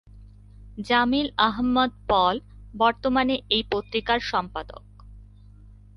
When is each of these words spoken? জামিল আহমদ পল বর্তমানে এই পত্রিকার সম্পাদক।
জামিল 0.87 1.27
আহমদ 1.39 1.91
পল 2.09 2.35
বর্তমানে 2.73 3.35
এই 3.49 3.63
পত্রিকার 3.71 4.19
সম্পাদক। 4.31 4.83